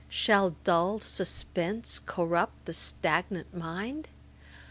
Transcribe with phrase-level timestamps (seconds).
[0.09, 4.07] Shall dull suspense corrupt the stagnant mind?